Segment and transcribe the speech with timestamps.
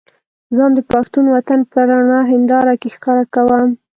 [0.57, 3.69] ځان د پښتون وطن په رڼه هينداره کې ښکاره کوم.